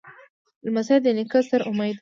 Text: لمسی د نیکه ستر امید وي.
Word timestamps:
لمسی 0.65 0.97
د 1.01 1.07
نیکه 1.17 1.39
ستر 1.45 1.61
امید 1.69 1.87
وي. 1.87 1.89